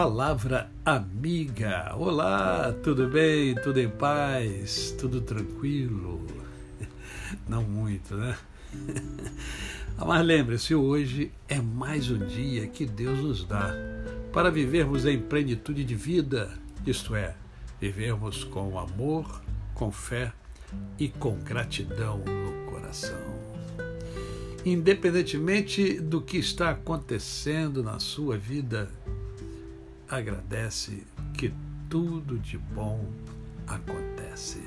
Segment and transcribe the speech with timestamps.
[0.00, 1.92] Palavra amiga.
[1.96, 3.56] Olá, tudo bem?
[3.56, 4.94] Tudo em paz?
[4.96, 6.24] Tudo tranquilo?
[7.48, 8.38] Não muito, né?
[9.98, 13.74] Mas lembre-se, hoje é mais um dia que Deus nos dá
[14.32, 16.48] para vivermos em plenitude de vida,
[16.86, 17.34] isto é,
[17.80, 19.42] vivermos com amor,
[19.74, 20.32] com fé
[20.96, 23.18] e com gratidão no coração.
[24.64, 28.88] Independentemente do que está acontecendo na sua vida,
[30.08, 31.52] agradece que
[31.88, 33.04] tudo de bom
[33.66, 34.62] acontece.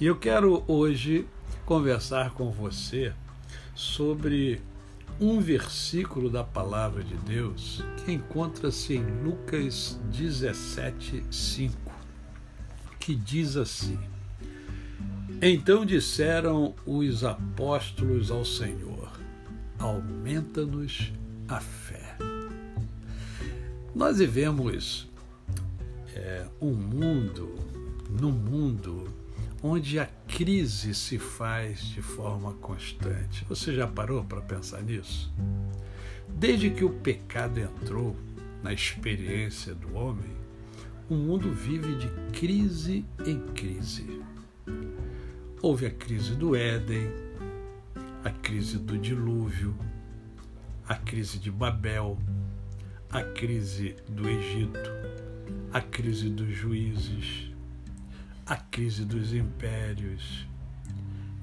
[0.00, 1.26] E eu quero hoje
[1.64, 3.12] conversar com você
[3.74, 4.62] sobre
[5.20, 11.76] um versículo da palavra de Deus que encontra-se em Lucas 17, 5,
[13.00, 13.98] que diz assim:
[15.42, 19.10] Então disseram os apóstolos ao Senhor:
[19.78, 21.12] Aumenta-nos
[21.48, 22.07] a fé.
[23.94, 25.08] Nós vivemos
[26.14, 27.54] é, um mundo,
[28.10, 29.08] num mundo
[29.62, 33.44] onde a crise se faz de forma constante.
[33.48, 35.32] Você já parou para pensar nisso?
[36.28, 38.14] Desde que o pecado entrou
[38.62, 40.36] na experiência do homem,
[41.08, 42.08] o mundo vive de
[42.38, 44.22] crise em crise.
[45.60, 47.10] Houve a crise do Éden,
[48.22, 49.74] a crise do dilúvio,
[50.86, 52.18] a crise de Babel,
[53.10, 54.90] a crise do Egito,
[55.72, 57.50] a crise dos juízes,
[58.44, 60.46] a crise dos impérios.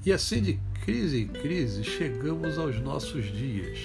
[0.05, 3.79] E assim, de crise em crise, chegamos aos nossos dias,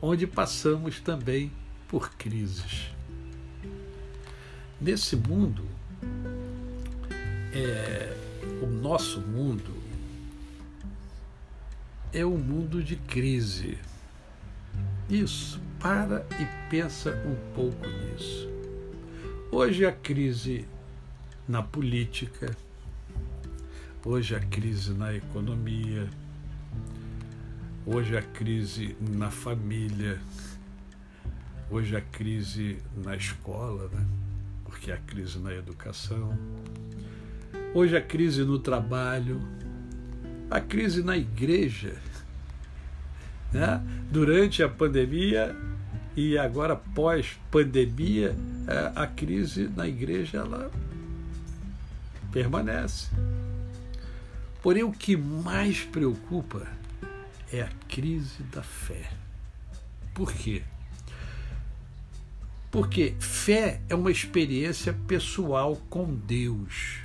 [0.00, 1.52] onde passamos também
[1.86, 2.90] por crises.
[4.80, 5.64] Nesse mundo,
[7.52, 8.16] é,
[8.60, 9.72] o nosso mundo
[12.12, 13.78] é um mundo de crise.
[15.08, 18.48] Isso para e pensa um pouco nisso.
[19.50, 20.64] Hoje a crise
[21.48, 22.56] na política,
[24.04, 26.08] hoje a crise na economia,
[27.84, 30.20] hoje a crise na família,
[31.68, 34.06] hoje a crise na escola, né?
[34.64, 36.38] porque a crise na educação,
[37.74, 39.42] hoje a crise no trabalho,
[40.48, 42.00] a crise na igreja.
[43.52, 43.82] Né?
[44.10, 45.54] Durante a pandemia,
[46.16, 48.36] e agora pós-pandemia,
[48.68, 50.70] é, a crise na igreja ela
[52.30, 53.08] permanece.
[54.62, 56.66] Porém, o que mais preocupa
[57.52, 59.10] é a crise da fé.
[60.14, 60.62] Por quê?
[62.70, 67.00] Porque fé é uma experiência pessoal com Deus,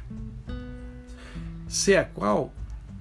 [1.67, 2.53] sem a qual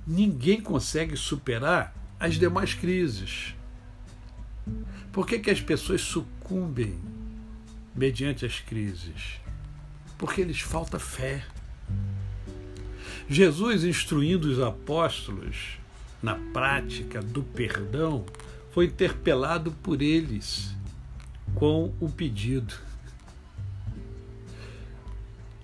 [0.06, 3.54] ninguém consegue superar as demais crises.
[5.16, 7.00] Por que, que as pessoas sucumbem
[7.94, 9.40] mediante as crises?
[10.18, 11.42] Porque lhes falta fé.
[13.26, 15.78] Jesus, instruindo os apóstolos
[16.22, 18.26] na prática do perdão,
[18.72, 20.76] foi interpelado por eles
[21.54, 22.74] com o pedido: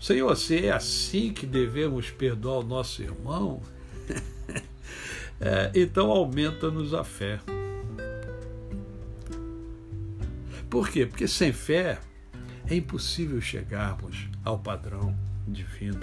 [0.01, 3.61] Senhor, se é assim que devemos perdoar o nosso irmão,
[5.39, 7.39] é, então aumenta-nos a fé.
[10.73, 11.05] Por quê?
[11.05, 12.01] Porque sem fé
[12.67, 15.15] é impossível chegarmos ao padrão
[15.47, 16.01] divino.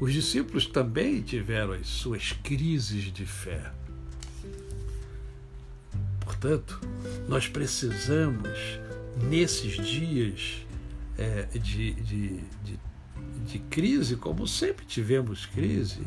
[0.00, 3.70] Os discípulos também tiveram as suas crises de fé.
[6.18, 6.80] Portanto,
[7.28, 8.58] nós precisamos,
[9.30, 10.66] nesses dias
[11.16, 12.80] é, de, de, de,
[13.46, 16.00] de crise, como sempre tivemos crise,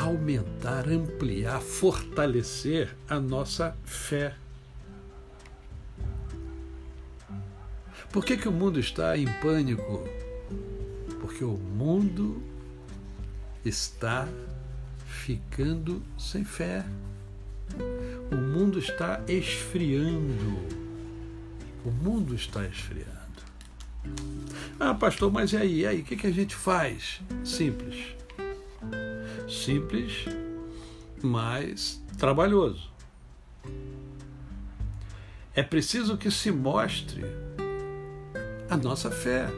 [0.00, 4.34] aumentar, ampliar, fortalecer a nossa fé.
[8.10, 10.08] Por que, que o mundo está em pânico?
[11.20, 12.42] Porque o mundo
[13.64, 14.26] está
[15.06, 16.84] ficando sem fé.
[18.32, 20.58] O mundo está esfriando.
[21.84, 23.10] O mundo está esfriando.
[24.78, 25.80] Ah, pastor, mas e aí?
[25.80, 26.00] E aí?
[26.00, 27.20] O que, que a gente faz?
[27.44, 28.19] Simples
[29.50, 30.24] simples,
[31.22, 32.90] mas trabalhoso.
[35.54, 37.22] É preciso que se mostre
[38.68, 39.48] a nossa fé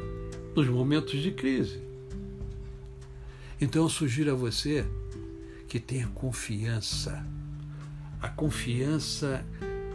[0.56, 1.82] nos momentos de crise.
[3.60, 4.84] Então eu sugiro a você
[5.68, 7.24] que tenha confiança.
[8.20, 9.44] A confiança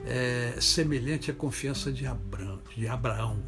[0.05, 2.61] é semelhante à confiança de Abraão.
[2.75, 3.44] De Abraão.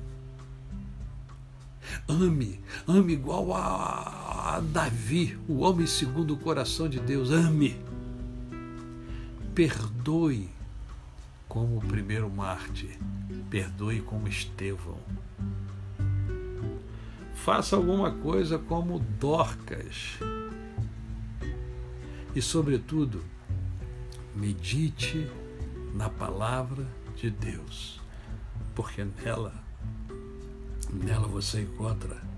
[2.08, 4.29] Ame, ame igual a
[4.62, 7.30] Davi, o homem segundo o coração de Deus.
[7.30, 7.76] Ame,
[9.54, 10.50] perdoe,
[11.48, 12.98] como o primeiro mártir.
[13.50, 15.00] Perdoe como Estevão.
[17.36, 20.20] Faça alguma coisa como Dorcas.
[22.36, 23.24] E, sobretudo,
[24.36, 25.30] medite
[25.94, 26.86] na palavra
[27.16, 28.00] de Deus,
[28.76, 29.54] porque nela,
[30.94, 32.29] nela você encontra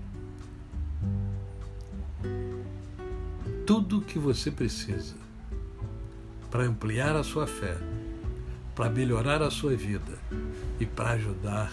[3.72, 5.14] tudo o que você precisa
[6.50, 7.74] para ampliar a sua fé,
[8.74, 10.18] para melhorar a sua vida
[10.78, 11.72] e para ajudar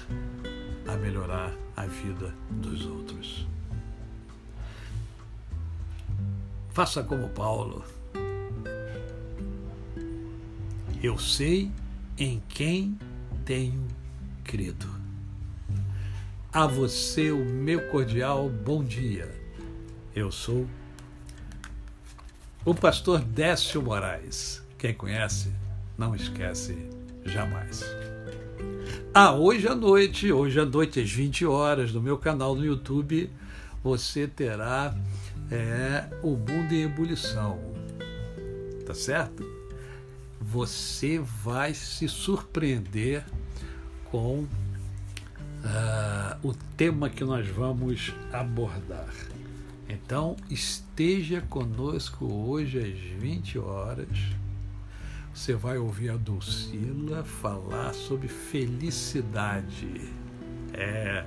[0.88, 3.46] a melhorar a vida dos outros.
[6.70, 7.84] Faça como Paulo.
[11.04, 11.70] Eu sei
[12.18, 12.98] em quem
[13.44, 13.86] tenho
[14.46, 14.88] crido.
[16.54, 19.30] A você o meu cordial bom dia.
[20.16, 20.66] Eu sou
[22.66, 24.62] o pastor Décio Moraes.
[24.78, 25.52] Quem conhece,
[25.98, 26.78] não esquece
[27.26, 27.84] jamais.
[29.14, 33.30] Ah, hoje à noite, hoje à noite às 20 horas, no meu canal no YouTube,
[33.84, 34.96] você terá
[35.50, 37.60] é, o mundo em ebulição.
[38.86, 39.44] Tá certo?
[40.42, 43.24] Você vai se surpreender
[44.06, 44.48] com uh,
[46.44, 49.14] o tema que nós vamos abordar.
[49.90, 54.08] Então, esteja conosco hoje às 20 horas
[55.34, 60.12] você vai ouvir a Dulcila falar sobre felicidade.
[60.74, 61.26] É,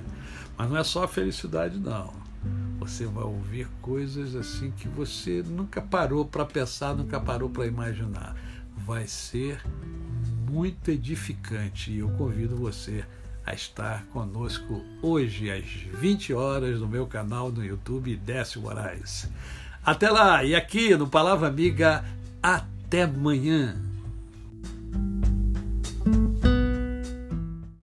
[0.55, 2.13] mas não é só felicidade, não.
[2.77, 8.35] Você vai ouvir coisas assim que você nunca parou para pensar, nunca parou para imaginar.
[8.85, 9.61] Vai ser
[10.47, 13.03] muito edificante e eu convido você
[13.45, 15.65] a estar conosco hoje às
[15.99, 19.29] 20 horas no meu canal no YouTube Décio Moraes.
[19.85, 22.05] Até lá e aqui no Palavra Amiga,
[22.41, 23.75] até amanhã.